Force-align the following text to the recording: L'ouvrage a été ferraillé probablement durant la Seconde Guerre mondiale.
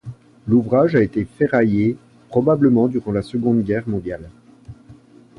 L'ouvrage 0.47 0.95
a 0.95 1.03
été 1.03 1.25
ferraillé 1.25 1.95
probablement 2.29 2.87
durant 2.87 3.11
la 3.11 3.21
Seconde 3.21 3.61
Guerre 3.61 3.87
mondiale. 3.87 4.31